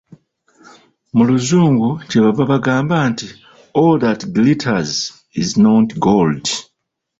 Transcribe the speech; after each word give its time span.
Mu 1.15 1.23
luzungu 1.29 1.87
kyebava 2.09 2.43
bagamba 2.51 2.95
nti 3.09 3.27
"All 3.79 3.95
that 4.05 4.19
glitters 4.35 4.91
is 5.43 5.49
not 5.65 5.87
gold". 6.07 6.45